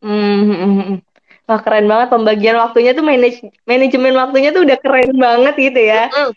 hmm, 0.05 0.41
hmm, 0.45 0.57
hmm, 0.57 0.83
hmm. 0.83 0.97
Wah 1.43 1.59
keren 1.59 1.91
banget 1.91 2.07
pembagian 2.07 2.55
waktunya 2.55 2.95
tuh 2.95 3.03
manage 3.03 3.43
manajemen 3.67 4.15
waktunya 4.15 4.55
tuh 4.55 4.63
udah 4.63 4.77
keren 4.79 5.11
banget 5.19 5.55
gitu 5.59 5.81
ya. 5.83 6.07
Mm, 6.07 6.31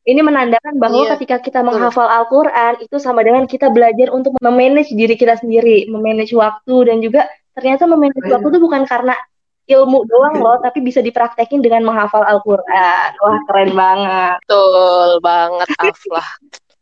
Ini 0.00 0.20
menandakan 0.24 0.74
bahwa 0.80 1.04
Iya, 1.04 1.12
ketika 1.16 1.36
kita 1.40 1.60
menghafal 1.64 2.08
Al-Quran 2.08 2.80
itu 2.84 2.96
sama 3.00 3.24
dengan 3.24 3.44
kita 3.48 3.68
belajar 3.72 4.12
untuk 4.12 4.36
memanage 4.40 4.92
diri 4.92 5.16
kita 5.16 5.40
sendiri, 5.40 5.88
memanage 5.88 6.32
waktu 6.36 6.76
dan 6.88 7.00
juga 7.00 7.28
ternyata 7.56 7.88
memanage 7.88 8.28
waktu 8.28 8.48
itu 8.52 8.60
bukan 8.60 8.84
karena 8.84 9.16
ilmu 9.70 10.02
doang 10.08 10.36
loh, 10.40 10.56
tapi 10.60 10.82
bisa 10.82 10.98
dipraktekin 11.00 11.62
dengan 11.62 11.86
menghafal 11.86 12.26
Al-Quran. 12.26 13.08
Wah 13.16 13.38
keren 13.48 13.70
banget, 13.72 14.36
betul 14.44 15.10
banget, 15.22 15.68
Aflah. 15.78 16.28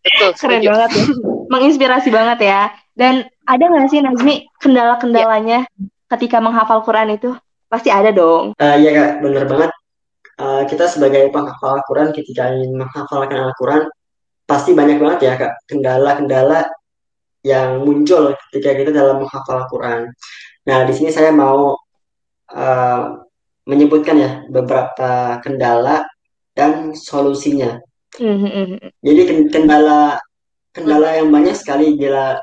Betul, 0.03 0.31
keren 0.35 0.61
setuju. 0.63 0.69
banget 0.73 0.91
ya, 0.95 1.05
menginspirasi 1.49 2.09
banget 2.13 2.39
ya. 2.49 2.61
Dan 2.95 3.25
ada 3.49 3.65
nggak 3.65 3.89
sih 3.89 4.01
Nazmi 4.05 4.49
kendala-kendalanya 4.61 5.65
ketika 6.13 6.39
menghafal 6.39 6.85
Quran 6.85 7.17
itu? 7.17 7.33
Pasti 7.69 7.93
ada 7.93 8.09
dong. 8.13 8.57
Eh, 8.57 8.77
Iya 8.81 8.91
kak, 8.97 9.11
bener 9.25 9.45
banget. 9.45 9.71
Eh, 10.39 10.63
kita 10.71 10.87
sebagai 10.87 11.29
penghafal 11.35 11.83
Al-Quran 11.83 12.15
ketika 12.15 12.49
ingin 12.55 12.79
menghafalkan 12.79 13.43
Al-Quran, 13.51 13.91
pasti 14.47 14.73
banyak 14.73 15.03
banget 15.03 15.21
ya 15.27 15.33
kak 15.35 15.53
kendala-kendala 15.69 16.65
yang 17.43 17.83
muncul 17.83 18.33
ketika 18.49 18.73
kita 18.79 18.91
dalam 18.95 19.21
menghafal 19.25 19.67
Al-Quran. 19.67 20.15
Nah, 20.69 20.79
di 20.87 20.93
sini 20.95 21.11
saya 21.11 21.35
mau 21.35 21.75
eh, 22.55 23.03
menyebutkan 23.69 24.17
ya 24.17 24.31
beberapa 24.49 25.37
kendala 25.45 26.09
dan 26.57 26.97
solusinya. 26.97 27.77
Hmm, 28.17 28.39
hmm, 28.41 28.53
hmm. 28.81 28.89
Jadi 29.05 29.21
ken- 29.29 29.51
kendala 29.53 30.17
kendala 30.79 31.19
yang 31.19 31.29
banyak 31.29 31.59
sekali 31.59 31.99
dila- 31.99 32.41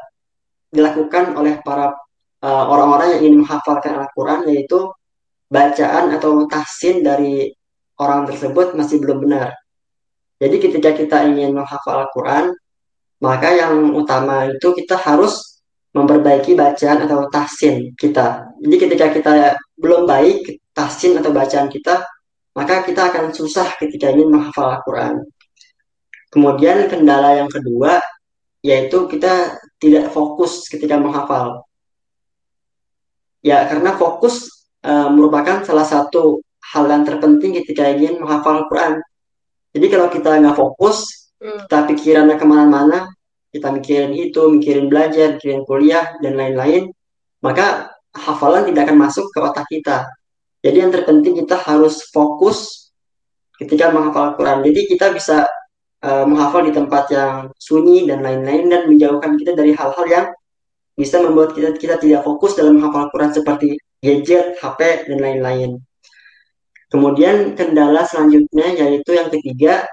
dilakukan 0.70 1.34
oleh 1.40 1.64
para 1.64 1.96
eh, 2.44 2.66
orang-orang 2.70 3.18
yang 3.18 3.22
ingin 3.26 3.36
menghafalkan 3.42 3.96
Al-Quran 3.96 4.46
yaitu 4.52 4.92
bacaan 5.48 6.12
atau 6.14 6.44
tahsin 6.52 7.02
dari 7.02 7.50
orang 7.96 8.28
tersebut 8.28 8.76
masih 8.76 9.00
belum 9.00 9.24
benar. 9.24 9.56
Jadi 10.36 10.60
ketika 10.60 10.92
kita 10.92 11.18
ingin 11.32 11.56
menghafal 11.56 12.06
Al-Quran, 12.06 12.52
maka 13.24 13.56
yang 13.56 13.96
utama 13.96 14.52
itu 14.52 14.76
kita 14.76 15.00
harus 15.00 15.64
memperbaiki 15.96 16.60
bacaan 16.60 17.08
atau 17.08 17.32
tahsin 17.32 17.96
kita. 17.96 18.52
Jadi 18.60 18.76
ketika 18.76 19.06
kita 19.16 19.32
belum 19.80 20.04
baik 20.04 20.60
tahsin 20.76 21.16
atau 21.16 21.32
bacaan 21.32 21.72
kita, 21.72 22.04
maka 22.52 22.84
kita 22.84 23.16
akan 23.16 23.32
susah 23.32 23.80
ketika 23.80 24.12
ingin 24.12 24.28
menghafal 24.28 24.76
Al-Quran. 24.76 25.24
Kemudian 26.36 26.92
kendala 26.92 27.40
yang 27.40 27.48
kedua 27.48 27.96
yaitu 28.66 29.06
kita 29.06 29.62
tidak 29.78 30.10
fokus 30.10 30.66
ketika 30.66 30.98
menghafal. 30.98 31.62
Ya, 33.46 33.70
karena 33.70 33.94
fokus 33.94 34.50
eh, 34.82 35.10
merupakan 35.14 35.62
salah 35.62 35.86
satu 35.86 36.42
hal 36.74 36.90
yang 36.90 37.06
terpenting 37.06 37.54
ketika 37.62 37.86
ingin 37.94 38.18
menghafal 38.18 38.66
Al-Quran. 38.66 39.06
Jadi 39.70 39.86
kalau 39.94 40.08
kita 40.10 40.42
nggak 40.42 40.58
fokus, 40.58 41.26
Hmm. 41.36 41.68
kita 41.68 41.80
pikirannya 41.92 42.36
ke 42.40 42.46
mana-mana, 42.48 43.12
kita 43.52 43.68
mikirin 43.70 44.16
itu, 44.16 44.40
mikirin 44.50 44.88
belajar, 44.88 45.36
mikirin 45.36 45.68
kuliah, 45.68 46.16
dan 46.24 46.40
lain-lain, 46.40 46.90
maka 47.44 47.92
hafalan 48.16 48.64
tidak 48.72 48.88
akan 48.88 48.98
masuk 49.04 49.28
ke 49.36 49.38
otak 49.44 49.68
kita. 49.68 50.08
Jadi 50.64 50.78
yang 50.80 50.92
terpenting 50.96 51.36
kita 51.44 51.60
harus 51.60 52.08
fokus 52.10 52.90
ketika 53.60 53.92
menghafal 53.92 54.34
Al-Quran. 54.34 54.64
Jadi 54.66 54.82
kita 54.96 55.12
bisa 55.12 55.46
eh, 56.06 56.26
menghafal 56.30 56.62
di 56.70 56.72
tempat 56.72 57.10
yang 57.10 57.50
sunyi 57.58 58.06
dan 58.06 58.22
lain-lain 58.22 58.70
dan 58.70 58.82
menjauhkan 58.86 59.34
kita 59.42 59.58
dari 59.58 59.74
hal-hal 59.74 60.06
yang 60.06 60.28
bisa 60.96 61.20
membuat 61.20 61.52
kita 61.58 61.76
kita 61.76 61.96
tidak 62.00 62.22
fokus 62.24 62.56
dalam 62.56 62.78
menghafal 62.78 63.10
Al-Quran 63.10 63.32
seperti 63.34 63.68
gadget, 64.00 64.56
HP, 64.62 65.10
dan 65.10 65.18
lain-lain. 65.20 65.82
Kemudian 66.88 67.58
kendala 67.58 68.06
selanjutnya 68.06 68.72
yaitu 68.78 69.12
yang 69.18 69.28
ketiga 69.34 69.84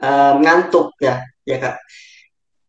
eh, 0.00 0.32
ngantuk 0.38 0.94
ya, 1.02 1.20
ya 1.42 1.58
Kak. 1.58 1.76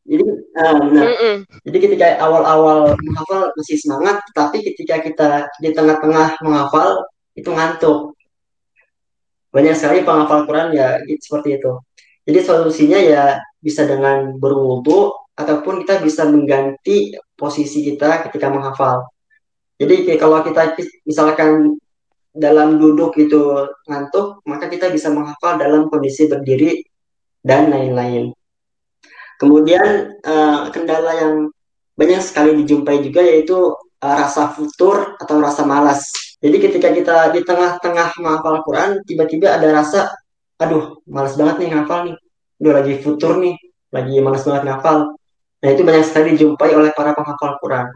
Jadi 0.10 0.25
eh, 0.25 0.74
benar. 0.82 1.06
Mm-mm. 1.06 1.36
Jadi 1.70 1.77
ketika 1.77 2.18
awal-awal 2.18 2.98
menghafal 2.98 3.53
masih 3.53 3.77
semangat, 3.77 4.18
tapi 4.34 4.65
ketika 4.65 5.06
kita 5.06 5.29
di 5.62 5.70
tengah-tengah 5.70 6.41
menghafal 6.41 7.06
itu 7.38 7.50
ngantuk. 7.53 8.18
Banyak 9.53 9.74
sekali 9.77 10.01
penghafal 10.01 10.50
Quran 10.50 10.74
ya 10.74 10.98
gitu, 11.06 11.22
seperti 11.22 11.62
itu. 11.62 11.74
Jadi 12.29 12.45
solusinya 12.45 13.01
ya 13.01 13.41
bisa 13.57 13.89
dengan 13.89 14.38
berwudu 14.38 15.09
ataupun 15.33 15.81
kita 15.81 15.98
bisa 16.05 16.29
mengganti 16.29 17.17
posisi 17.33 17.81
kita 17.81 18.29
ketika 18.29 18.53
menghafal. 18.53 19.09
Jadi 19.81 20.05
kalau 20.21 20.45
kita 20.45 20.77
misalkan 21.09 21.79
dalam 22.29 22.77
duduk 22.77 23.17
itu 23.17 23.65
ngantuk, 23.89 24.45
maka 24.45 24.69
kita 24.69 24.93
bisa 24.93 25.09
menghafal 25.09 25.57
dalam 25.57 25.89
kondisi 25.89 26.29
berdiri 26.29 26.86
dan 27.41 27.74
lain-lain. 27.74 28.29
Kemudian 29.41 30.19
eh, 30.21 30.59
kendala 30.69 31.12
yang 31.17 31.33
banyak 31.98 32.21
sekali 32.21 32.62
dijumpai 32.62 33.01
juga 33.01 33.25
yaitu 33.25 33.74
eh, 34.05 34.15
rasa 34.21 34.53
futur 34.53 35.17
atau 35.17 35.41
rasa 35.41 35.65
malas. 35.65 36.05
Jadi 36.43 36.57
ketika 36.62 36.93
kita 36.93 37.17
di 37.33 37.41
tengah-tengah 37.41 38.19
menghafal 38.21 38.62
Quran, 38.67 39.01
tiba-tiba 39.07 39.55
ada 39.55 39.74
rasa, 39.75 40.12
aduh, 40.60 41.00
malas 41.08 41.34
banget 41.39 41.56
nih 41.66 41.70
ngafal 41.74 42.00
nih. 42.12 42.16
Udah 42.60 42.74
lagi 42.84 42.94
futur 43.00 43.39
nih, 43.39 43.56
lagi 43.96 44.16
malas 44.20 44.44
banget 44.44 44.63
ngafal. 44.68 44.98
Nah, 45.60 45.70
itu 45.72 45.82
banyak 45.84 46.06
sekali 46.08 46.36
dijumpai 46.36 46.72
oleh 46.75 46.92
para 46.96 47.12
penghafal 47.16 47.60
Quran. 47.60 47.88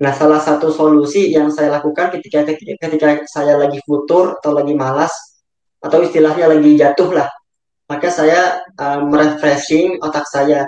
Nah, 0.00 0.12
salah 0.16 0.40
satu 0.40 0.72
solusi 0.72 1.34
yang 1.34 1.52
saya 1.52 1.76
lakukan 1.76 2.14
ketika 2.14 2.46
ketika, 2.46 3.20
saya 3.28 3.58
lagi 3.60 3.82
futur 3.84 4.38
atau 4.40 4.56
lagi 4.56 4.72
malas 4.72 5.12
atau 5.82 6.00
istilahnya 6.00 6.48
lagi 6.48 6.72
jatuh 6.78 7.10
lah, 7.12 7.28
maka 7.90 8.08
saya 8.08 8.64
uh, 8.80 9.04
merefreshing 9.04 10.00
otak 10.00 10.24
saya 10.30 10.64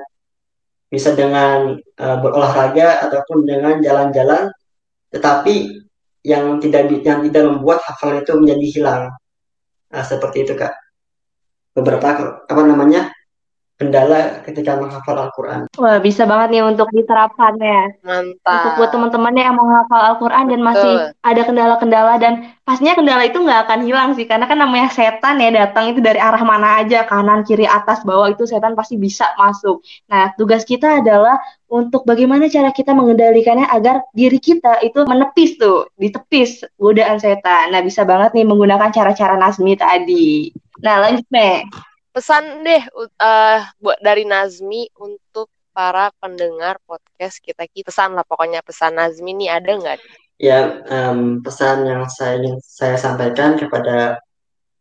bisa 0.93 1.17
dengan 1.17 1.81
uh, 1.81 2.17
berolahraga 2.21 3.09
ataupun 3.09 3.49
dengan 3.49 3.81
jalan-jalan, 3.81 4.53
tetapi 5.09 5.81
yang 6.27 6.61
tidak 6.61 6.93
yang 7.01 7.25
tidak 7.25 7.43
membuat 7.49 7.81
hafalan 7.89 8.21
itu 8.21 8.37
menjadi 8.37 8.67
hilang. 8.69 9.03
Nah, 9.89 10.05
seperti 10.05 10.45
itu 10.45 10.53
kak. 10.59 10.82
Beberapa 11.73 12.07
apa 12.45 12.63
namanya 12.65 13.13
kendala 13.83 14.47
ketika 14.47 14.79
menghafal 14.79 15.19
Al-Quran. 15.19 15.67
Wah, 15.75 15.99
bisa 15.99 16.23
banget 16.23 16.55
nih 16.55 16.63
untuk 16.63 16.87
diterapkan 16.95 17.59
ya. 17.59 17.91
Mantap. 18.07 18.55
Untuk 18.55 18.73
buat 18.79 18.91
teman-teman 18.95 19.35
yang 19.35 19.59
mau 19.59 19.67
menghafal 19.67 20.01
Al-Quran 20.15 20.45
dan 20.55 20.61
masih 20.63 20.93
ada 21.19 21.43
kendala-kendala 21.43 22.15
dan 22.23 22.55
pastinya 22.63 22.95
kendala 22.95 23.27
itu 23.27 23.43
nggak 23.43 23.61
akan 23.67 23.81
hilang 23.83 24.11
sih 24.15 24.31
karena 24.31 24.47
kan 24.47 24.55
namanya 24.55 24.87
setan 24.95 25.43
ya 25.43 25.51
datang 25.51 25.91
itu 25.91 25.99
dari 25.99 26.23
arah 26.23 26.39
mana 26.47 26.79
aja 26.79 27.03
kanan 27.11 27.43
kiri 27.43 27.67
atas 27.67 28.07
bawah 28.07 28.31
itu 28.31 28.47
setan 28.47 28.79
pasti 28.79 28.95
bisa 28.95 29.35
masuk. 29.35 29.83
Nah 30.07 30.31
tugas 30.39 30.63
kita 30.63 31.03
adalah 31.03 31.43
untuk 31.67 32.07
bagaimana 32.07 32.47
cara 32.47 32.71
kita 32.71 32.95
mengendalikannya 32.95 33.67
agar 33.67 34.07
diri 34.15 34.39
kita 34.39 34.79
itu 34.87 35.03
menepis 35.03 35.59
tuh 35.59 35.91
ditepis 35.99 36.63
godaan 36.79 37.19
setan. 37.19 37.75
Nah 37.75 37.83
bisa 37.83 38.07
banget 38.07 38.31
nih 38.39 38.47
menggunakan 38.47 38.95
cara-cara 38.95 39.35
Nasmi 39.35 39.75
tadi. 39.75 40.55
Nah 40.81 40.97
lanjut 41.05 41.29
nih 41.29 41.69
pesan 42.13 42.65
deh 42.65 42.83
uh, 43.21 43.61
buat 43.81 43.99
dari 44.01 44.25
Nazmi 44.25 44.89
untuk 44.97 45.53
para 45.73 46.13
pendengar 46.21 46.77
podcast 46.85 47.41
kita 47.41 47.65
kita 47.69 47.89
pesan 47.89 48.13
lah 48.17 48.25
pokoknya 48.25 48.65
pesan 48.65 48.97
Nazmi 48.97 49.37
ini 49.37 49.47
ada 49.53 49.73
nggak? 49.73 50.01
Ya 50.41 50.85
um, 50.89 51.45
pesan 51.45 51.85
yang 51.85 52.09
saya 52.09 52.41
ingin 52.41 52.57
saya 52.65 52.97
sampaikan 52.97 53.61
kepada 53.61 54.21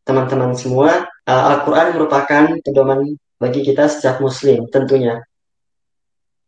teman-teman 0.03 0.55
semua 0.55 1.07
uh, 1.27 1.43
Al-Quran 1.55 1.95
merupakan 1.95 2.43
pedoman 2.63 3.15
bagi 3.39 3.63
kita 3.63 3.87
setiap 3.87 4.19
Muslim 4.23 4.67
tentunya. 4.71 5.23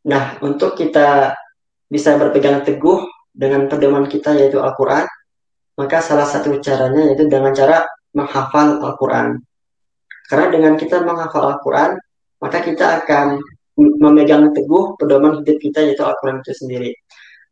Nah 0.07 0.39
untuk 0.39 0.75
kita 0.75 1.35
bisa 1.87 2.15
berpegang 2.19 2.63
teguh 2.63 3.07
dengan 3.31 3.67
pedoman 3.67 4.07
kita 4.07 4.35
yaitu 4.35 4.59
Al-Quran 4.59 5.07
maka 5.73 6.03
salah 6.05 6.27
satu 6.27 6.53
caranya 6.61 7.11
yaitu 7.11 7.25
dengan 7.25 7.55
cara 7.55 7.81
menghafal 8.13 8.79
Al-Quran 8.79 9.41
karena 10.27 10.47
dengan 10.49 10.73
kita 10.79 11.03
menghafal 11.03 11.55
Al-Quran, 11.55 11.99
maka 12.39 12.63
kita 12.63 13.03
akan 13.03 13.39
memegang 13.77 14.49
teguh 14.53 14.95
pedoman 14.95 15.45
hidup 15.45 15.57
kita 15.59 15.83
yaitu 15.83 16.03
Al-Quran 16.05 16.39
itu 16.41 16.53
sendiri. 16.55 16.91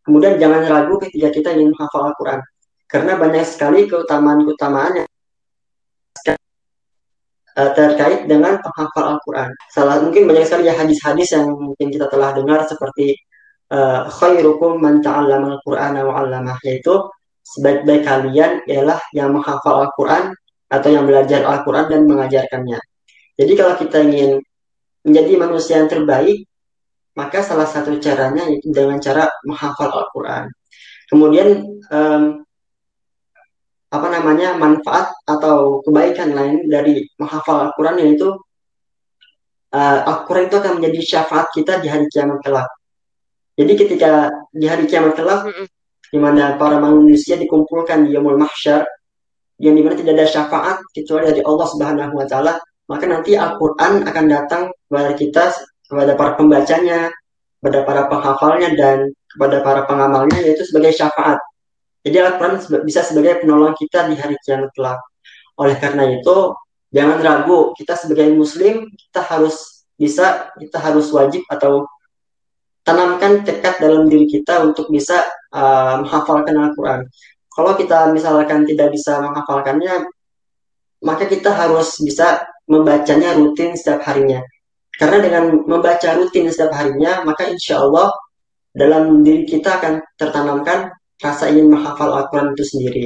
Kemudian 0.01 0.39
jangan 0.39 0.65
ragu 0.65 0.97
ketika 0.97 1.29
kita 1.29 1.49
ingin 1.53 1.75
menghafal 1.75 2.09
Al-Quran. 2.09 2.39
Karena 2.87 3.15
banyak 3.15 3.45
sekali 3.47 3.87
keutamaan-keutamaan 3.87 5.03
yang 5.03 5.07
eh, 7.53 7.71
terkait 7.75 8.25
dengan 8.27 8.59
penghafal 8.63 9.19
Al-Quran. 9.19 9.49
Salah 9.69 10.01
mungkin 10.01 10.25
banyak 10.25 10.45
sekali 10.47 10.71
ya 10.71 10.75
hadis-hadis 10.75 11.37
yang 11.37 11.51
mungkin 11.51 11.91
kita 11.91 12.09
telah 12.09 12.33
dengar 12.35 12.65
seperti 12.65 13.13
uh, 13.71 14.09
khairukum 14.09 14.81
man 14.81 14.99
ta'allama 15.05 15.55
al-Qur'ana 15.59 16.03
wa 16.03 16.13
'allamah 16.19 16.57
yaitu 16.67 16.97
sebaik-baik 17.45 18.03
kalian 18.03 18.59
ialah 18.67 18.99
yang 19.15 19.31
menghafal 19.31 19.87
Al-Quran 19.87 20.35
atau 20.71 20.87
yang 20.87 21.03
belajar 21.03 21.43
Al-Quran 21.43 21.91
dan 21.91 22.01
mengajarkannya. 22.07 22.79
Jadi 23.35 23.53
kalau 23.59 23.75
kita 23.75 23.97
ingin 24.07 24.39
menjadi 25.03 25.31
manusia 25.35 25.83
yang 25.83 25.91
terbaik, 25.91 26.47
maka 27.11 27.43
salah 27.43 27.67
satu 27.67 27.99
caranya 27.99 28.47
itu 28.47 28.71
dengan 28.71 28.95
cara 29.03 29.27
menghafal 29.43 29.91
Al-Quran. 29.91 30.47
Kemudian 31.11 31.47
um, 31.91 32.23
apa 33.91 34.07
namanya 34.07 34.55
manfaat 34.55 35.11
atau 35.27 35.83
kebaikan 35.83 36.31
lain 36.31 36.63
dari 36.71 37.03
menghafal 37.19 37.67
Al-Quran 37.67 37.99
yaitu 37.99 38.31
uh, 39.75 39.99
Al-Quran 40.07 40.47
itu 40.47 40.55
akan 40.55 40.73
menjadi 40.79 40.99
syafaat 41.03 41.51
kita 41.51 41.83
di 41.83 41.91
hari 41.91 42.07
kiamat 42.07 42.39
kelak. 42.39 42.71
Jadi 43.59 43.73
ketika 43.75 44.31
di 44.55 44.71
hari 44.71 44.87
kiamat 44.87 45.19
kelak, 45.19 45.51
di 46.07 46.19
mana 46.19 46.55
para 46.55 46.79
manusia 46.79 47.35
dikumpulkan 47.35 48.07
di 48.07 48.15
Yomul 48.15 48.39
Mahsyar, 48.39 48.87
yang 49.61 49.77
di 49.77 49.81
mana 49.85 49.93
tidak 49.93 50.13
ada 50.17 50.27
syafaat 50.27 50.77
kecuali 50.89 51.29
dari 51.29 51.41
Allah 51.45 51.67
Subhanahu 51.69 52.13
wa 52.17 52.25
taala, 52.25 52.53
maka 52.89 53.05
nanti 53.05 53.37
Al-Qur'an 53.37 54.01
akan 54.09 54.25
datang 54.25 54.63
kepada 54.89 55.11
kita 55.13 55.43
kepada 55.85 56.17
para 56.17 56.33
pembacanya, 56.33 57.13
kepada 57.61 57.85
para 57.85 58.01
penghafalnya 58.09 58.69
dan 58.73 58.97
kepada 59.29 59.61
para 59.61 59.81
pengamalnya 59.85 60.41
yaitu 60.41 60.65
sebagai 60.65 60.97
syafaat. 60.97 61.37
Jadi 62.01 62.17
Al-Qur'an 62.17 62.57
bisa 62.81 63.05
sebagai 63.05 63.45
penolong 63.45 63.77
kita 63.77 64.09
di 64.09 64.17
hari 64.17 64.33
kiamat 64.41 64.73
kelak. 64.73 64.97
Oleh 65.61 65.77
karena 65.77 66.09
itu, 66.09 66.57
jangan 66.89 67.21
ragu, 67.21 67.77
kita 67.77 67.93
sebagai 67.93 68.33
muslim 68.33 68.89
kita 68.89 69.21
harus 69.21 69.85
bisa, 69.93 70.49
kita 70.57 70.81
harus 70.81 71.13
wajib 71.13 71.45
atau 71.53 71.85
tanamkan 72.81 73.45
tekad 73.45 73.77
dalam 73.77 74.09
diri 74.09 74.25
kita 74.25 74.65
untuk 74.65 74.89
bisa 74.89 75.21
uh, 75.53 76.01
menghafalkan 76.01 76.57
Al-Quran 76.57 77.05
kalau 77.51 77.75
kita 77.75 78.09
misalkan 78.15 78.63
tidak 78.63 78.95
bisa 78.95 79.19
menghafalkannya, 79.19 80.07
maka 81.03 81.27
kita 81.27 81.51
harus 81.51 81.99
bisa 81.99 82.47
membacanya 82.69 83.35
rutin 83.35 83.75
setiap 83.75 83.99
harinya. 84.07 84.39
Karena 84.95 85.17
dengan 85.19 85.43
membaca 85.67 86.15
rutin 86.15 86.47
setiap 86.47 86.71
harinya, 86.71 87.27
maka 87.27 87.49
insya 87.51 87.83
Allah 87.83 88.13
dalam 88.71 89.19
diri 89.19 89.43
kita 89.43 89.81
akan 89.81 89.99
tertanamkan 90.15 90.95
rasa 91.19 91.51
ingin 91.51 91.67
menghafal 91.75 92.07
Al-Quran 92.15 92.55
itu 92.55 92.63
sendiri. 92.63 93.05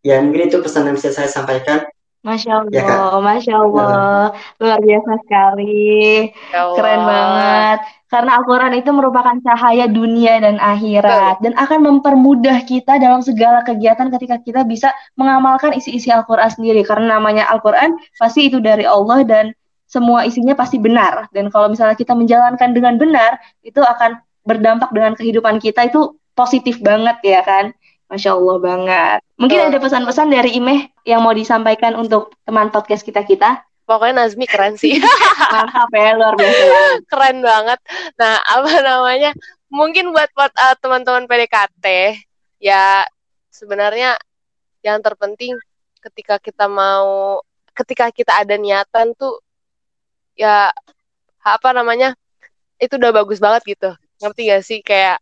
Ya, 0.00 0.24
mungkin 0.24 0.48
itu 0.48 0.56
pesan 0.64 0.88
yang 0.88 0.96
bisa 0.96 1.12
saya 1.12 1.28
sampaikan. 1.28 1.84
Masya 2.20 2.64
Allah, 2.64 2.72
ya, 2.72 2.84
Masya 3.20 3.54
Allah, 3.56 4.32
luar 4.60 4.80
biasa 4.80 5.12
sekali, 5.24 6.28
ya 6.52 6.68
keren 6.76 7.00
banget. 7.04 7.80
Karena 8.10 8.42
Al-Quran 8.42 8.74
itu 8.74 8.90
merupakan 8.90 9.38
cahaya 9.38 9.86
dunia 9.86 10.42
dan 10.42 10.58
akhirat, 10.58 11.38
Betul. 11.38 11.42
dan 11.46 11.52
akan 11.62 11.78
mempermudah 11.86 12.58
kita 12.66 12.98
dalam 12.98 13.22
segala 13.22 13.62
kegiatan 13.62 14.10
ketika 14.10 14.42
kita 14.42 14.66
bisa 14.66 14.90
mengamalkan 15.14 15.70
isi-isi 15.78 16.10
Al-Quran 16.10 16.50
sendiri. 16.50 16.82
Karena 16.82 17.22
namanya 17.22 17.46
Al-Quran 17.54 17.94
pasti 18.18 18.50
itu 18.50 18.58
dari 18.58 18.82
Allah 18.82 19.22
dan 19.22 19.54
semua 19.86 20.26
isinya 20.26 20.58
pasti 20.58 20.82
benar. 20.82 21.30
Dan 21.30 21.54
kalau 21.54 21.70
misalnya 21.70 21.94
kita 21.94 22.18
menjalankan 22.18 22.74
dengan 22.74 22.98
benar, 22.98 23.38
itu 23.62 23.78
akan 23.78 24.18
berdampak 24.42 24.90
dengan 24.90 25.14
kehidupan 25.14 25.62
kita 25.62 25.86
itu 25.86 26.18
positif 26.34 26.82
banget 26.82 27.14
ya 27.22 27.46
kan. 27.46 27.70
Masya 28.10 28.34
Allah 28.34 28.56
banget. 28.58 29.18
Mungkin 29.38 29.70
ada 29.70 29.78
pesan-pesan 29.78 30.34
dari 30.34 30.58
Imeh 30.58 30.90
yang 31.06 31.22
mau 31.22 31.30
disampaikan 31.30 31.94
untuk 31.94 32.34
teman 32.42 32.74
podcast 32.74 33.06
kita-kita? 33.06 33.62
Pokoknya 33.90 34.22
Nazmi 34.22 34.46
keren 34.46 34.78
sih. 34.78 35.02
Mantap 35.50 35.90
ya, 35.90 36.14
luar 36.14 36.38
biasa. 36.38 36.64
keren 37.10 37.42
banget. 37.42 37.78
Nah, 38.14 38.38
apa 38.38 38.70
namanya? 38.86 39.34
Mungkin 39.66 40.14
buat, 40.14 40.30
buat 40.30 40.54
uh, 40.54 40.78
teman-teman 40.78 41.26
PDKT, 41.26 41.86
ya 42.62 43.02
sebenarnya 43.50 44.14
yang 44.86 45.02
terpenting 45.02 45.58
ketika 45.98 46.38
kita 46.38 46.70
mau, 46.70 47.42
ketika 47.74 48.14
kita 48.14 48.38
ada 48.38 48.54
niatan 48.54 49.10
tuh, 49.18 49.42
ya 50.38 50.70
apa 51.42 51.68
namanya, 51.74 52.14
itu 52.78 52.94
udah 52.94 53.10
bagus 53.10 53.42
banget 53.42 53.74
gitu. 53.74 53.90
Ngerti 54.22 54.40
gak 54.54 54.62
sih? 54.62 54.78
Kayak 54.86 55.18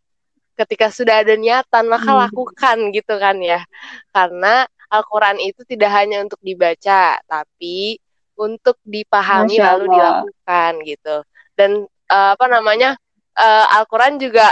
ketika 0.59 0.93
sudah 0.93 1.23
ada 1.23 1.33
niatan 1.39 1.87
maka 1.87 2.11
hmm. 2.11 2.19
lakukan 2.27 2.77
gitu 2.91 3.15
kan 3.15 3.39
ya 3.39 3.63
karena 4.11 4.67
Al-Quran 4.91 5.39
itu 5.39 5.63
tidak 5.63 5.87
hanya 5.95 6.19
untuk 6.19 6.43
dibaca 6.43 7.15
tapi 7.23 7.95
untuk 8.39 8.79
dipahami 8.87 9.59
lalu 9.59 9.91
dilakukan 9.91 10.73
gitu 10.87 11.15
dan 11.59 11.83
uh, 12.07 12.39
apa 12.39 12.45
namanya 12.47 12.95
uh, 13.35 13.75
Al-Quran 13.75 14.15
juga 14.15 14.47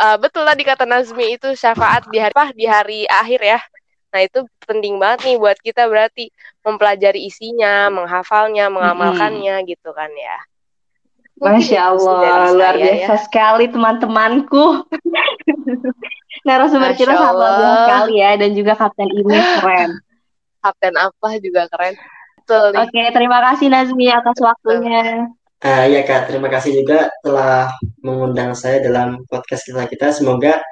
uh, 0.00 0.16
betul 0.16 0.48
tadi 0.48 0.64
kata 0.64 0.88
Nazmi 0.88 1.36
itu 1.36 1.52
syafaat 1.52 2.08
di 2.08 2.16
hari 2.16 2.32
apa 2.32 2.46
di 2.56 2.64
hari 2.64 3.00
akhir 3.04 3.40
ya 3.44 3.60
nah 4.08 4.24
itu 4.24 4.48
penting 4.64 4.96
banget 4.96 5.28
nih 5.28 5.36
buat 5.36 5.60
kita 5.60 5.84
berarti 5.84 6.32
mempelajari 6.64 7.28
isinya 7.28 7.92
menghafalnya 7.92 8.72
mengamalkannya 8.72 9.60
hmm. 9.60 9.66
gitu 9.68 9.92
kan 9.92 10.08
ya 10.16 10.40
Masya 11.36 11.92
Allah, 11.92 12.48
luar 12.48 12.80
biasa 12.80 13.12
ya. 13.12 13.20
sekali 13.20 13.68
teman-temanku. 13.68 14.88
Narasumber 16.48 16.96
kita 16.96 17.12
biasa 17.12 17.76
sekali 17.84 18.24
ya, 18.24 18.40
dan 18.40 18.56
juga 18.56 18.72
Kapten 18.72 19.04
ini 19.12 19.36
keren. 19.60 20.00
Kapten 20.64 20.96
apa 20.96 21.28
juga 21.44 21.68
keren. 21.68 21.92
Oke, 22.46 22.94
okay, 22.94 23.06
terima 23.10 23.42
kasih 23.42 23.66
Nazmi 23.66 24.06
atas 24.06 24.38
waktunya. 24.38 25.26
Uh, 25.58 25.84
ya 25.90 26.06
Kak, 26.06 26.30
terima 26.30 26.46
kasih 26.46 26.78
juga 26.84 27.10
telah 27.26 27.74
mengundang 28.04 28.54
saya 28.54 28.78
dalam 28.78 29.26
podcast 29.26 29.66
kita 29.66 29.90
kita. 29.90 30.14
Semoga 30.14 30.62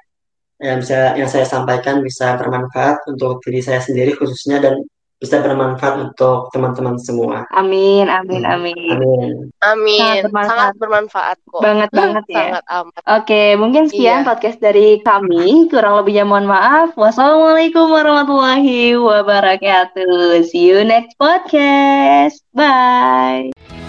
yang 0.62 0.78
bisa 0.78 1.18
yang 1.18 1.26
saya 1.26 1.42
sampaikan 1.42 1.98
bisa 1.98 2.38
bermanfaat 2.38 3.02
untuk 3.10 3.42
diri 3.42 3.58
saya 3.58 3.82
sendiri 3.82 4.14
khususnya 4.14 4.62
dan 4.62 4.78
bisa 5.22 5.40
bermanfaat 5.40 5.94
untuk 6.10 6.50
teman-teman 6.50 6.98
semua. 7.00 7.46
Amin, 7.54 8.10
amin, 8.10 8.42
hmm. 8.44 8.54
amin. 8.54 8.92
Amin. 8.92 9.32
Amin. 9.64 10.20
Sangat 10.20 10.26
bermanfaat, 10.26 10.52
Sangat 10.52 10.74
bermanfaat 10.76 11.36
kok. 11.48 11.60
Banget 11.62 11.90
banget 11.94 12.24
ya. 12.28 12.36
Sangat 12.36 12.64
amat. 12.68 13.02
Oke, 13.22 13.42
mungkin 13.56 13.82
sekian 13.88 14.20
iya. 14.22 14.26
podcast 14.26 14.58
dari 14.60 15.00
kami. 15.00 15.70
Kurang 15.70 16.02
lebihnya 16.02 16.24
mohon 16.26 16.50
maaf. 16.50 16.92
Wassalamualaikum 16.98 17.88
warahmatullahi 17.88 18.98
wabarakatuh. 18.98 20.44
See 20.50 20.68
you 20.68 20.82
next 20.84 21.16
podcast. 21.16 22.42
Bye. 22.52 23.83